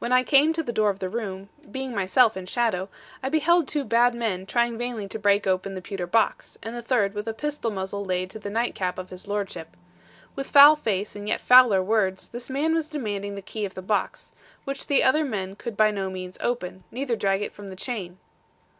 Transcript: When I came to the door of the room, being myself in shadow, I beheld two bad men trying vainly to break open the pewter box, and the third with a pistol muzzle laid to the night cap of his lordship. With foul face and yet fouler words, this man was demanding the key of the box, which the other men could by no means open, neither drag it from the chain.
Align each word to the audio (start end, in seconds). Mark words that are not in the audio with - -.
When 0.00 0.10
I 0.10 0.24
came 0.24 0.52
to 0.54 0.64
the 0.64 0.72
door 0.72 0.90
of 0.90 0.98
the 0.98 1.08
room, 1.08 1.48
being 1.70 1.94
myself 1.94 2.36
in 2.36 2.46
shadow, 2.46 2.88
I 3.22 3.28
beheld 3.28 3.68
two 3.68 3.84
bad 3.84 4.16
men 4.16 4.44
trying 4.44 4.76
vainly 4.76 5.06
to 5.06 5.16
break 5.16 5.46
open 5.46 5.74
the 5.74 5.80
pewter 5.80 6.08
box, 6.08 6.58
and 6.60 6.74
the 6.74 6.82
third 6.82 7.14
with 7.14 7.28
a 7.28 7.32
pistol 7.32 7.70
muzzle 7.70 8.04
laid 8.04 8.30
to 8.30 8.40
the 8.40 8.50
night 8.50 8.74
cap 8.74 8.98
of 8.98 9.10
his 9.10 9.28
lordship. 9.28 9.76
With 10.34 10.50
foul 10.50 10.74
face 10.74 11.14
and 11.14 11.28
yet 11.28 11.40
fouler 11.40 11.84
words, 11.84 12.30
this 12.30 12.50
man 12.50 12.74
was 12.74 12.88
demanding 12.88 13.36
the 13.36 13.42
key 13.42 13.64
of 13.64 13.74
the 13.74 13.80
box, 13.80 14.32
which 14.64 14.88
the 14.88 15.04
other 15.04 15.24
men 15.24 15.54
could 15.54 15.76
by 15.76 15.92
no 15.92 16.10
means 16.10 16.36
open, 16.40 16.82
neither 16.90 17.14
drag 17.14 17.40
it 17.40 17.52
from 17.52 17.68
the 17.68 17.76
chain. 17.76 18.18